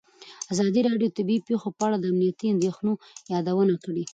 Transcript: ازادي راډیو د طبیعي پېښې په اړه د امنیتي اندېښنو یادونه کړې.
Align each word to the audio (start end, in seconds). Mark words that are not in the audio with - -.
ازادي 0.53 0.81
راډیو 0.87 1.09
د 1.11 1.15
طبیعي 1.17 1.41
پېښې 1.47 1.69
په 1.77 1.81
اړه 1.87 1.97
د 1.99 2.05
امنیتي 2.11 2.45
اندېښنو 2.49 2.93
یادونه 3.33 3.73
کړې. 3.85 4.03